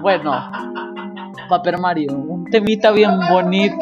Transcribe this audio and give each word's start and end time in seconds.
Bueno, 0.00 0.32
Paper 1.48 1.78
Mario, 1.78 2.12
un 2.12 2.44
temita 2.46 2.90
bien 2.90 3.18
bonito. 3.30 3.76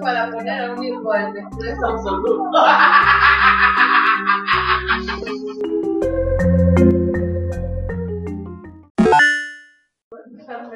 Para 0.00 0.30
poner 0.30 0.70
un 0.70 0.82
hijo 0.84 1.12
absoluto. 1.12 2.50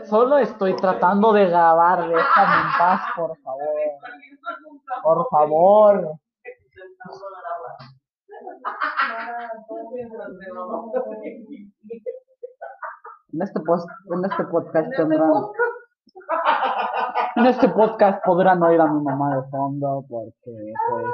Solo 0.04 0.38
estoy 0.38 0.76
tratando 0.76 1.32
de 1.32 1.46
grabar, 1.46 2.06
déjame 2.08 2.56
en 2.56 2.78
paz, 2.78 3.00
por 3.16 3.38
favor. 3.38 3.68
Por 5.02 5.28
favor. 5.30 6.18
En 13.32 13.42
este, 13.42 13.60
post, 13.60 13.88
en 14.14 14.24
este 14.24 14.44
podcast 14.44 14.90
tendrán, 14.96 15.32
en 17.36 17.46
este 17.46 17.68
podcast 17.70 18.22
podrán 18.24 18.62
oír 18.62 18.80
a 18.80 18.86
mi 18.86 19.02
mamá 19.02 19.36
de 19.36 19.48
fondo 19.48 20.04
porque 20.08 20.74
pues 20.90 21.06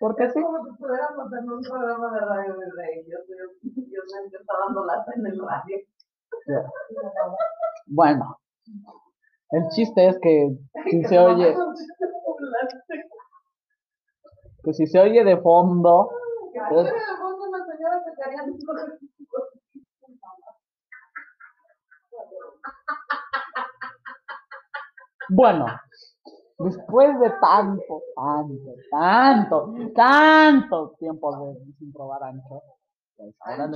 porque 0.00 0.30
sí. 0.30 0.40
como 0.40 0.64
si 0.64 0.76
pudiéramos 0.76 1.32
en 1.32 1.50
un 1.50 1.60
programa 1.62 2.12
de 2.12 2.20
radio 2.20 2.56
de 2.56 2.66
rey. 2.76 3.04
Yo 3.08 3.18
yo 3.26 4.22
el 4.22 4.30
que 4.30 4.36
está 4.36 4.54
dando 4.66 4.84
lata 4.84 5.12
en 5.16 5.26
el 5.26 5.38
radio. 5.40 5.78
Bueno, 7.86 8.38
el 9.50 9.68
chiste 9.70 10.08
es 10.08 10.18
que 10.20 10.56
si 10.90 11.04
se 11.04 11.18
oye, 11.18 11.56
que 14.62 14.72
si 14.74 14.86
se 14.86 15.00
oye 15.00 15.24
de 15.24 15.36
fondo, 15.38 16.08
Ayer 16.54 16.92
bueno, 25.30 25.66
después 26.58 27.18
de 27.20 27.30
tanto, 27.40 28.02
tanto, 28.16 28.74
tanto, 28.90 29.74
tanto 29.94 30.94
tiempo 30.98 31.36
de, 31.36 31.74
sin 31.78 31.92
probar 31.92 32.22
ancho, 32.24 32.62
pues 33.16 33.34
ahora 33.40 33.66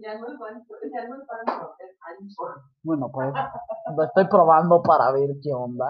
ya 0.00 0.18
no 0.18 0.26
es 0.28 0.40
ancho, 0.40 0.74
ya 0.92 1.08
no 1.08 1.16
es 1.16 1.28
ancho, 1.30 1.74
es 1.78 1.96
ancho. 2.00 2.42
bueno, 2.82 3.10
pues 3.12 3.32
lo 3.96 4.04
estoy 4.04 4.26
probando 4.28 4.82
para 4.82 5.12
ver 5.12 5.30
qué 5.42 5.52
onda. 5.52 5.86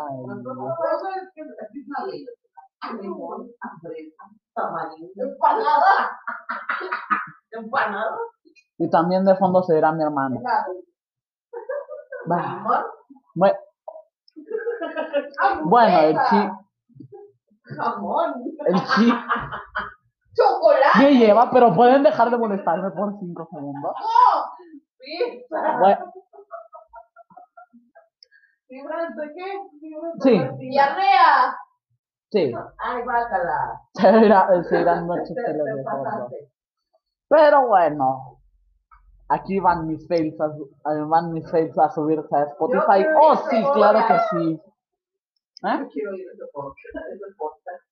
Limón, 3.01 3.49
fresa, 3.81 4.25
tamarindo, 4.55 5.25
empanada. 5.25 6.19
Empanada, 7.53 8.17
Y 8.79 8.89
también 8.89 9.25
de 9.27 9.37
fondo 9.37 9.63
se 9.63 9.75
verá 9.75 9.93
mi 9.93 10.03
hermano. 10.03 10.41
helado. 10.41 10.73
Bueno, 15.65 15.99
el 16.01 16.17
chi, 16.29 16.51
jamón, 17.77 18.35
el 18.67 18.75
chi, 18.75 19.13
chocolate, 20.35 20.99
¿qué 20.99 21.15
lleva? 21.15 21.51
Pero 21.51 21.75
pueden 21.75 22.03
dejar 22.03 22.31
de 22.31 22.39
molestarme 22.39 22.91
por 22.91 23.19
5 23.19 23.49
segundos. 23.51 23.95
pizza. 24.99 25.79
Bueno, 25.79 26.13
¿Fibras 28.69 29.15
de 29.17 29.35
qué? 29.35 29.61
Fibras 29.81 30.15
de 30.15 30.21
Sí. 30.23 30.41
Diarrea. 30.59 31.57
sí, 32.31 32.55
Ay, 32.79 33.03
bácala. 33.05 33.81
se 33.93 34.11
verá- 34.11 34.65
se 34.65 34.81
irán 34.81 35.07
Te, 35.09 35.35
te 35.35 35.53
de. 35.53 36.49
Pero 37.29 37.67
bueno, 37.67 38.39
aquí 39.29 39.61
van 39.61 39.87
mis 39.87 40.07
fails 40.09 40.41
a, 40.41 40.47
eh, 40.47 41.03
van 41.07 41.33
mis 41.33 41.51
fails 41.51 41.77
a 41.79 41.91
subirse 41.91 42.35
a 42.35 42.45
Spotify. 42.45 43.05
Oh, 43.21 43.37
sí, 43.51 43.63
claro 43.75 43.99
que 44.07 44.19
sí. 44.31 44.63
¿Eh? 45.65 45.79
Yo 45.81 45.89
quiero 45.89 46.15
ir 46.17 46.29
a 46.29 46.33
ese 46.33 46.45
podcast. 47.37 47.85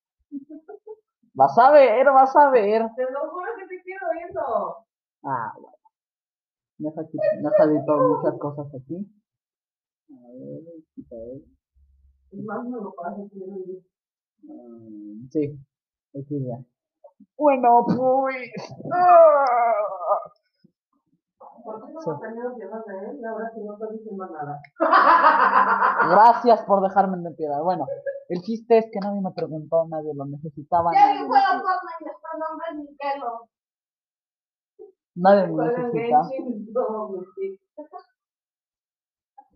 Vas 1.35 1.59
a 1.59 1.71
ver, 1.73 2.05
vas 2.07 2.35
a 2.37 2.51
ver. 2.51 2.83
Te 2.97 3.03
lo 3.11 3.31
juro 3.31 3.53
que 3.59 3.67
te 3.69 3.83
quiero 3.83 4.07
eso. 4.29 4.87
Ah, 5.25 5.53
bueno. 5.55 5.77
Deja, 6.79 7.03
qui- 7.03 7.43
deja 7.43 7.65
editar 7.65 7.97
muchas 7.99 8.39
cosas 8.39 8.67
aquí. 8.75 8.97
A 10.11 10.29
ver, 10.33 10.63
quita. 10.95 11.17
Y 12.33 12.43
más 12.43 12.65
me 12.65 12.77
lo 12.81 12.93
pasa, 12.95 13.23
quiero 13.31 13.57
ir. 13.59 13.83
Mm, 14.43 15.29
sí, 15.31 15.59
aquí 16.19 16.47
ya. 16.47 16.59
Bueno, 17.37 17.85
pues. 17.87 18.75
ah. 18.93 19.45
¿Por 21.65 21.87
qué 21.87 21.93
no 21.93 22.01
Sí. 22.01 22.11
hemos 22.11 22.21
tenido 22.23 22.55
piedad 22.57 22.85
de 22.87 23.11
él? 23.11 23.19
Y 23.21 23.25
ahora 23.25 23.51
sí 23.55 23.61
no 23.63 23.73
estoy 23.75 23.97
diciendo 23.99 24.27
nada. 24.27 24.61
Gracias 26.11 26.63
por 26.65 26.83
dejarme 26.83 27.17
en 27.29 27.37
piedad. 27.37 27.63
Bueno, 27.63 27.87
el 28.29 28.41
chiste 28.43 28.79
es 28.79 28.87
que 28.93 29.01
nadie 29.01 29.21
me 29.21 29.33
preguntó, 29.33 29.87
nadie 29.89 30.13
lo 30.15 30.25
necesitaba. 30.27 30.93
Nadie, 30.93 31.23
ni 31.23 31.29
juega 31.29 31.47
Fortnite, 31.61 32.05
nuestro 32.05 32.39
nombre 32.39 32.67
es 32.71 32.77
Miquelo. 32.77 33.49
nadie 35.17 35.47
me 35.49 35.65
necesita. 35.67 36.23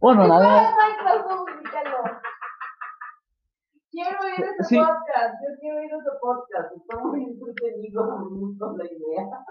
Bueno, 0.01 0.27
nadie. 0.29 0.69
Quiero 3.91 4.11
ir 4.37 4.45
a 4.45 4.51
ese 4.51 4.65
Sí. 4.65 4.77
podcast, 4.77 5.35
yo 5.41 5.55
quiero 5.61 5.83
ir 5.85 5.95
a 5.95 5.99
ese 5.99 6.11
podcast. 6.21 6.77
Está 6.77 6.99
muy 7.05 7.25
entretenido, 7.25 8.29
gusta 8.29 8.67
la 8.77 8.85
idea. 8.85 9.47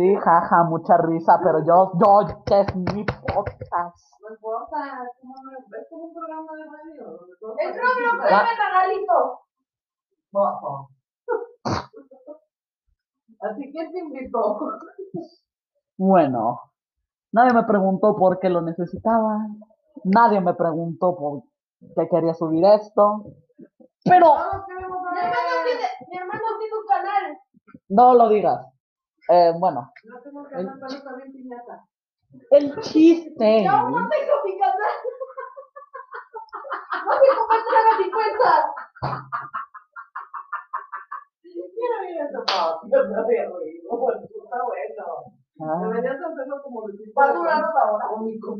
Sí, 0.00 0.16
jaja, 0.16 0.62
mucha 0.64 0.96
risa, 0.96 1.38
pero 1.44 1.58
yo, 1.62 1.92
yo, 2.00 2.42
que 2.46 2.60
es 2.62 2.74
mi 2.74 3.04
podcast. 3.04 3.98
No 4.22 4.30
importa, 4.34 4.78
es 5.04 5.20
como, 5.20 5.34
una- 5.42 5.58
es 5.78 5.86
como 5.90 6.04
un 6.06 6.14
programa 6.14 6.52
de 6.56 6.64
radio. 6.64 7.20
El 7.58 7.72
propio 7.74 8.08
participan. 8.18 8.46
premio 8.46 8.52
Nagalito. 8.64 9.40
Ojo. 10.32 10.88
Así 13.42 13.72
que 13.72 13.88
te 13.92 13.98
invitó. 13.98 14.58
Bueno, 15.98 16.60
nadie 17.32 17.52
me 17.52 17.64
preguntó 17.64 18.16
por 18.16 18.38
qué 18.38 18.48
lo 18.48 18.62
necesitaba. 18.62 19.46
Nadie 20.04 20.40
me 20.40 20.54
preguntó 20.54 21.14
por 21.14 21.42
qué 21.94 22.08
quería 22.08 22.32
subir 22.32 22.64
esto. 22.64 23.24
Pero 24.04 24.34
hermano 24.34 24.64
tiene, 24.66 25.82
mi 26.10 26.16
hermano 26.16 26.42
tiene 26.58 26.74
un 26.74 26.86
canal. 26.88 27.38
no 27.90 28.14
lo 28.14 28.28
digas. 28.30 28.66
Eh, 29.32 29.52
bueno, 29.58 29.92
No 30.04 30.20
tengo 30.22 30.44
piñata. 31.32 31.84
el 32.50 32.80
chiste. 32.80 33.64
Yo 33.68 33.90
no 33.90 34.08
tengo 34.08 34.32
mi 34.44 34.58
canal. 34.58 34.76
No 37.02 37.12
sé 37.12 37.18
cómo 37.38 37.54
entrar 37.54 37.86
a 37.86 37.88
mi 37.98 38.10
cuenta. 38.10 38.52
Quiero 41.42 41.96
ir 42.10 42.16
a 42.20 42.22
ese 42.26 42.38
podcast. 42.38 42.84
Me 42.84 42.88
voy 43.22 43.36
a 43.36 43.38
reír. 43.48 43.80
Bueno, 43.88 44.20
Está 44.22 44.58
bueno. 44.64 45.04
Ah, 45.62 45.78
Deberías 45.82 46.20
hacerlo 46.20 46.56
como 46.62 46.78
de 46.88 46.92
Va 47.16 47.24
a 47.24 47.26
de 47.28 47.32
durar 47.38 47.58
una 47.58 47.84
hora. 47.92 48.06
cómico. 48.08 48.50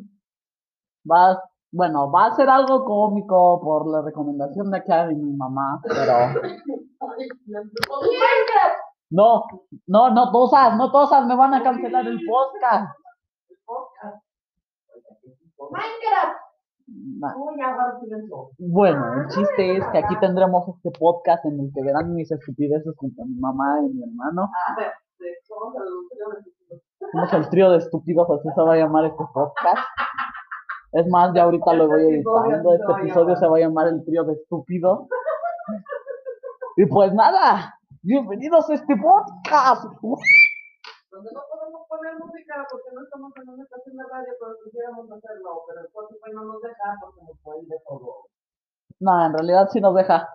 va, 1.10 1.22
bueno, 1.72 2.10
va 2.10 2.26
a 2.26 2.34
ser 2.36 2.48
algo 2.48 2.84
cómico 2.84 3.60
por 3.62 3.86
la 3.90 4.02
recomendación 4.02 4.70
de 4.70 4.78
acá 4.78 5.06
de 5.06 5.14
mi 5.16 5.32
mamá, 5.36 5.80
pero. 5.82 6.40
no, 9.10 9.44
no, 9.86 10.10
no 10.10 10.30
tosas, 10.32 10.76
no 10.76 10.90
tosas, 10.90 11.26
me 11.26 11.36
van 11.36 11.54
a 11.54 11.62
cancelar 11.62 12.06
el 12.06 12.20
podcast. 12.26 12.96
Minecraft. 15.70 16.36
Nah. 17.20 17.34
Va 17.36 17.84
a 17.88 18.00
silencio. 18.00 18.50
Bueno, 18.58 19.20
el 19.22 19.28
chiste 19.28 19.76
es 19.76 19.86
que 19.92 19.98
aquí 19.98 20.18
tendremos 20.18 20.66
este 20.68 20.90
podcast 20.98 21.44
en 21.44 21.60
el 21.60 21.70
que 21.72 21.82
verán 21.82 22.14
mis 22.14 22.30
estupideces 22.32 22.94
junto 22.96 23.22
a 23.22 23.26
mi 23.26 23.34
mamá 23.36 23.78
y 23.82 23.90
mi 23.94 24.02
hermano. 24.02 24.50
De- 24.76 25.36
Somos 25.46 25.74
el 25.76 26.08
trío 26.10 26.28
de 26.30 26.42
sus- 26.42 27.10
Somos 27.12 27.32
el 27.34 27.48
trío 27.50 27.70
de 27.70 27.76
estúpidos, 27.78 28.28
así 28.30 28.48
se 28.54 28.62
va 28.62 28.72
a 28.74 28.76
llamar 28.78 29.04
este 29.04 29.24
podcast. 29.32 29.86
Es 30.92 31.06
más, 31.08 31.32
ya 31.34 31.44
ahorita 31.44 31.72
lo 31.74 31.86
voy 31.86 32.02
editando. 32.02 32.72
Este 32.74 32.92
episodio 33.00 33.36
se 33.36 33.46
va 33.46 33.56
a 33.56 33.60
llamar 33.60 33.86
el 33.88 34.04
trío 34.04 34.24
de 34.24 34.32
estúpidos. 34.32 35.06
Y 36.76 36.86
pues 36.86 37.12
nada, 37.14 37.78
bienvenidos 38.02 38.68
a 38.70 38.74
este 38.74 38.94
podcast. 38.96 39.84
Donde 39.84 41.30
no 41.34 41.40
podemos 41.50 41.82
poner 41.88 42.14
música 42.18 42.64
porque 42.70 42.90
no 42.94 43.02
estamos 43.02 43.32
en 43.36 43.48
una 43.48 43.62
estación 43.64 43.96
de 43.96 44.04
radio, 44.04 44.32
pero 44.38 44.52
quisiéramos 44.64 45.10
hacerlo. 45.10 45.62
Pero 45.66 45.80
Spotify 45.86 46.30
no 46.34 46.44
nos 46.44 46.62
deja 46.62 46.88
porque 47.00 47.20
nos 47.22 47.36
puede 47.42 47.62
ir 47.62 47.68
de 47.68 47.76
todo. 47.88 48.26
No, 49.00 49.26
en 49.26 49.32
realidad 49.32 49.68
sí 49.72 49.80
nos 49.80 49.94
deja. 49.94 50.28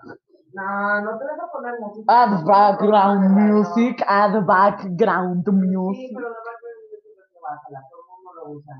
No, 0.53 1.01
no 1.01 1.17
te 1.17 1.25
deja 1.25 1.51
poner 1.51 1.79
música. 1.79 2.06
Add 2.23 2.44
background 2.45 3.29
music, 3.31 4.03
add 4.07 4.45
background 4.45 5.44
Sí, 5.45 5.51
music. 5.51 6.11
pero 6.15 6.29
la 6.29 6.35
verdad 6.35 6.53
es 6.91 7.31
que 7.31 7.39
baja, 7.41 7.68
la 7.71 7.81
forma 7.89 8.15
no 8.23 8.33
lo 8.33 8.57
usan. 8.57 8.79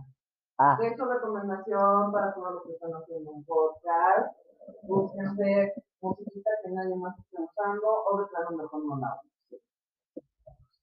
Ah, 0.57 0.77
De 0.79 0.88
hecho, 0.88 1.05
recomendación 1.05 2.11
para 2.11 2.33
todos 2.33 2.53
los 2.53 2.63
que 2.63 2.71
están 2.73 2.91
haciendo 2.91 3.31
un 3.31 3.43
podcast. 3.45 4.35
Búsquense 4.83 5.73
musiquita 6.05 6.51
que 6.63 6.71
nadie 6.71 6.95
más 6.95 7.17
esté 7.17 7.41
usando 7.41 7.87
o 7.89 8.17
de 8.19 8.25
plano 8.27 8.57
mejor 8.57 8.85
no 8.85 8.97
la. 8.97 9.19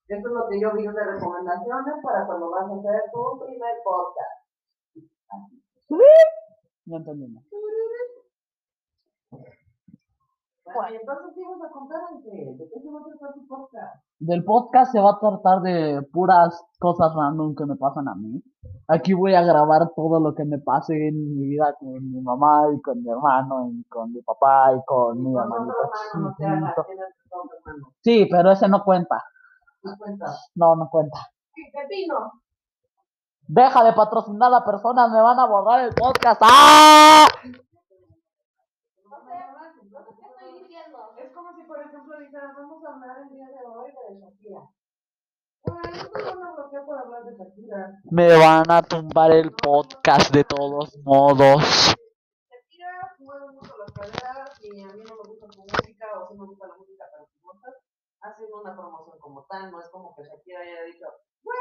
Esto 0.09 0.29
es 0.29 0.35
lo 0.35 0.49
que 0.49 0.61
yo 0.61 0.75
vi 0.75 0.83
de 0.83 1.05
recomendaciones 1.05 1.95
para 2.03 2.27
cuando 2.27 2.51
vas 2.51 2.69
a 2.69 2.75
hacer 2.75 3.11
tu 3.15 3.39
primer 3.39 3.75
podcast. 3.85 4.43
No 6.85 6.97
entendimos. 6.97 7.45
Bueno, 10.65 10.91
y 10.91 10.97
entonces 10.97 11.37
ibas 11.37 11.63
a 11.63 11.71
contar 11.71 12.01
en 12.13 12.23
qué, 12.23 12.55
¿de 12.57 12.69
qué 12.69 12.81
se 12.81 12.91
va 12.91 13.01
a 13.01 13.05
tratar 13.05 13.35
tu 13.35 13.47
podcast? 13.47 14.05
Del 14.19 14.45
podcast 14.45 14.93
se 14.93 15.01
va 15.01 15.11
a 15.11 15.19
tratar 15.19 15.61
de 15.63 16.03
puras 16.13 16.65
cosas 16.79 17.15
random 17.15 17.55
que 17.55 17.67
me 17.67 17.77
pasan 17.77 18.09
a 18.09 18.15
mí. 18.15 18.43
Aquí 18.89 19.15
voy 19.15 19.35
a 19.35 19.43
grabar 19.43 19.91
todo 19.95 20.19
lo 20.19 20.35
que 20.35 20.45
me 20.45 20.59
pase 20.59 21.09
en 21.09 21.39
mi 21.39 21.49
vida 21.49 21.75
con 21.79 22.13
mi 22.13 22.21
mamá 22.21 22.67
y 22.75 22.81
con 22.83 23.03
mi 23.03 23.11
hermano 23.11 23.71
y 23.71 23.85
con 23.85 24.13
mi 24.13 24.21
papá 24.23 24.73
y 24.75 24.85
con 24.85 25.23
mi 25.23 25.39
hermanito. 25.39 25.75
hermano 26.39 26.73
no. 27.31 27.93
Sí, 28.01 28.29
pero 28.31 28.51
ese 28.51 28.69
no 28.69 28.83
cuenta. 28.85 29.23
¿Tú 29.83 29.91
cuentas? 29.99 30.51
No, 30.55 30.77
no 30.77 30.89
cuenta. 30.91 31.19
Pepino. 31.73 32.33
Deja 33.49 33.85
de 33.85 33.93
patrocinar 33.93 34.53
a 34.55 34.65
personas, 34.65 35.11
me 35.11 35.21
van 35.21 35.39
a 35.39 35.47
borrar 35.47 35.85
el 35.85 35.95
podcast. 35.95 36.41
¡Ah! 36.45 37.27
No 37.45 37.51
sé, 37.51 39.35
no 39.91 40.01
sé 40.05 40.11
qué 40.19 40.27
estoy 40.27 40.61
diciendo. 40.61 40.99
Es 41.19 41.33
como 41.33 41.53
si, 41.55 41.63
por 41.65 41.81
ejemplo, 41.81 42.19
dijeran, 42.19 42.55
vamos 42.57 42.85
a 42.85 42.95
hablar 42.95 43.19
el 43.23 43.29
día 43.31 43.47
de 43.47 43.67
hoy 43.67 43.91
de 43.91 44.21
Shakira. 44.21 44.61
Me 48.11 48.29
van 48.37 48.71
a 48.71 48.83
tumbar 48.83 49.31
el 49.33 49.53
podcast 49.53 50.33
de 50.35 50.45
todos 50.45 50.97
modos. 51.05 51.95
Shakira 52.51 53.15
mueve 53.21 53.47
mucho 53.53 53.73
las 53.79 53.93
caderas 53.93 54.51
y 54.61 54.81
a 54.83 54.87
mí 54.89 55.03
no 55.07 55.15
me 55.17 55.23
gusta 55.31 55.47
su 55.53 55.61
música 55.63 56.07
o 56.19 56.29
sí 56.29 56.35
me 56.39 56.45
gusta 56.47 56.67
la 56.67 56.75
música, 56.77 57.05
pero 57.13 57.27
si 57.27 57.41
gustas, 57.43 57.75
haciendo 58.21 58.61
una 58.61 58.75
promoción 58.77 59.19
como 59.21 59.45
tal, 59.49 59.71
no 59.71 59.79
es 59.81 59.89
como 59.91 60.15
que 60.17 60.23
Shakira 60.25 60.61
haya 60.61 60.83
dicho, 60.85 61.07
"Güey, 61.45 61.57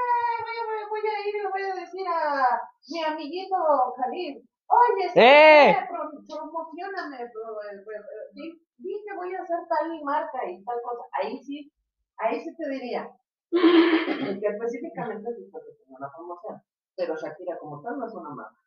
voy 0.45 0.57
a, 0.57 0.65
voy, 0.65 1.01
voy 1.01 1.09
a 1.09 1.27
ir 1.30 1.36
y 1.36 1.42
le 1.42 1.50
voy 1.50 1.62
a 1.63 1.75
decir 1.75 2.06
a 2.07 2.62
mi 2.89 3.04
amiguito 3.04 3.56
Khalid, 3.97 4.44
oye, 4.68 5.09
sí, 5.13 5.19
¡Eh! 5.19 5.69
eh, 5.71 5.77
pro- 5.88 6.12
promocioname, 6.27 7.18
pro- 7.31 7.62
eh, 7.69 7.75
eh, 7.75 8.01
eh, 8.01 8.25
di, 8.33 8.45
di 8.77 8.94
que 9.06 9.15
voy 9.15 9.33
a 9.36 9.42
hacer 9.44 9.59
tal 9.69 9.88
marca 10.04 10.39
y 10.50 10.63
tal 10.65 10.81
cosa. 10.81 11.04
Ahí 11.21 11.38
sí, 11.44 11.71
ahí 12.18 12.42
sí 12.42 12.50
te 12.57 12.69
diría 12.69 13.07
que 13.51 14.48
específicamente 14.48 15.30
que 15.30 15.44
tenía 15.51 15.98
una 15.98 16.12
promoción, 16.12 16.62
pero 16.95 17.15
Shakira 17.15 17.57
como 17.59 17.81
tal 17.81 17.98
no 18.00 18.07
es 18.07 18.13
una 18.13 18.30
marca. 18.30 18.57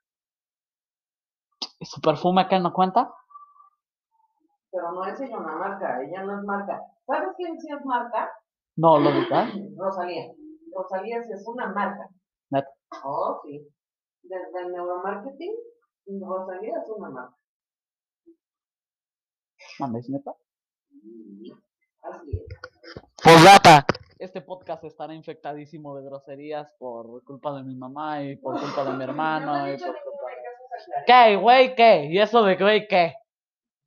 ¿Y 1.79 1.87
su 1.87 2.01
perfume 2.01 2.47
que 2.49 2.61
no 2.61 2.73
cuenta? 2.73 3.13
Pero 4.71 4.93
no 4.93 5.05
es 5.07 5.21
ella 5.21 5.39
una 5.39 5.57
marca, 5.57 6.03
ella 6.03 6.23
no 6.25 6.39
es 6.39 6.45
marca. 6.45 6.81
¿Sabes 7.07 7.31
quién 7.37 7.59
sí 7.61 7.69
es 7.73 7.85
marca? 7.85 8.31
No, 8.77 8.99
lo 8.99 9.11
diga. 9.13 9.49
Rosalía. 9.77 10.33
Rosalía 10.75 11.23
sí 11.23 11.33
es 11.33 11.47
una 11.47 11.69
marca. 11.73 12.09
Neta. 12.51 12.71
Oh, 13.05 13.41
sí. 13.45 13.67
Desde 14.23 14.61
el 14.61 14.73
neuromarketing, 14.73 15.55
Rosalía 16.21 16.79
es 16.83 16.91
una 16.91 17.11
marca. 17.11 17.37
Mames, 19.79 20.09
neta. 20.11 20.35
Así 22.03 22.31
es. 22.37 22.47
Posdata. 23.23 23.87
Este 24.19 24.41
podcast 24.41 24.85
estará 24.85 25.13
infectadísimo 25.13 25.97
de 25.97 26.05
groserías 26.05 26.73
por 26.79 27.25
culpa 27.25 27.57
de 27.57 27.65
mi 27.65 27.75
mamá 27.75 28.23
y 28.23 28.37
por 28.37 28.61
culpa 28.61 28.85
de 28.85 28.93
mi 28.93 28.99
No 28.99 29.05
hermano 29.05 29.65
me 29.65 29.75
y 29.75 29.79
por 29.79 29.89
culpa 29.89 30.27
que 30.31 30.93
aclare. 30.93 31.05
¿Qué, 31.07 31.37
güey, 31.37 31.75
qué? 31.75 32.05
¿Y 32.07 32.21
eso 32.21 32.43
de 32.45 32.57
güey 32.57 32.87
qué? 32.87 33.15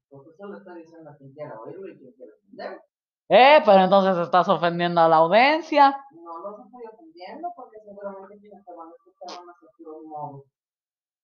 Porque 0.10 0.32
eso 0.32 0.48
lo 0.48 0.58
está 0.58 0.74
diciendo 0.74 1.10
a 1.10 1.16
quien 1.16 1.32
quiera 1.34 1.58
oírlo 1.62 1.88
y 1.88 1.98
quien 1.98 2.14
quiera. 2.14 2.82
Eh, 3.30 3.62
pero 3.66 3.84
entonces 3.84 4.18
estás 4.18 4.50
ofendiendo 4.50 5.02
a 5.02 5.08
la 5.08 5.18
audiencia. 5.18 5.92
No 6.12 6.40
los 6.40 6.66
estoy 6.66 6.84
ofendiendo 6.94 7.50
porque 7.56 7.80
seguramente 7.80 8.38
quienes 8.40 8.66
te 8.66 8.74
van 8.74 8.88
a 8.88 8.92
escuchar 8.92 9.40
van 9.40 9.50
a 9.50 9.60
ser 9.60 9.70
puros 9.78 10.04
mobos. 10.06 10.46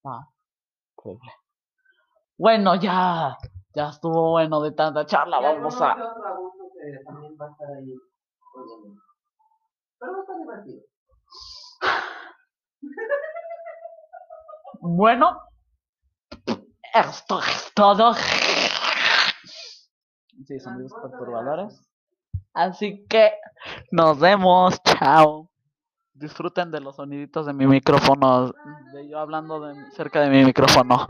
Ah, 0.06 0.28
increíble. 0.98 1.32
Bueno, 2.38 2.76
ya. 2.76 3.38
Ya 3.76 3.90
estuvo 3.90 4.32
bueno 4.32 4.62
de 4.62 4.72
tanta 4.72 5.06
charla. 5.06 5.40
Vamos 5.40 5.82
a. 5.82 5.96
que 5.96 6.02
otro 6.02 6.28
abuso 6.28 6.72
que 6.74 7.04
también 7.04 7.36
va 7.40 7.48
a 7.48 7.52
estar 7.52 7.68
ahí 7.78 7.94
Pero 8.54 10.14
va 10.14 10.18
a 10.18 10.22
estar 10.22 10.38
divertido. 10.38 10.84
Bueno, 14.82 15.40
esto 16.94 17.40
es 17.40 17.72
todo. 17.74 18.14
Sí, 20.46 20.60
sonidos 20.60 20.94
perturbadores. 21.02 21.82
Así 22.54 23.06
que 23.08 23.32
nos 23.92 24.20
vemos. 24.20 24.78
Chao. 24.84 25.50
Disfruten 26.14 26.70
de 26.70 26.80
los 26.80 26.98
soniditos 26.98 27.48
de 27.48 27.54
mi 27.54 27.66
micrófono. 27.66 28.54
De 28.94 29.10
yo 29.10 29.20
hablando 29.20 29.60
de, 29.62 29.92
cerca 29.92 30.22
de 30.22 30.30
mi 30.30 30.46
micrófono. 30.46 31.08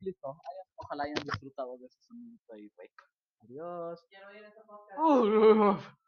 Listo. 0.00 0.36
Ojalá 0.76 1.04
hayan 1.04 1.24
disfrutado 1.24 1.76
de 1.78 1.86
ese 1.86 1.98
sonidito 2.02 2.52
ahí, 2.52 2.70
güey. 2.76 2.88
Adiós. 3.42 4.00
Quiero 4.08 4.32
ir 4.32 4.44
a 4.44 4.48
ese 4.48 4.62
podcast. 4.64 4.98
Uf. 4.98 6.02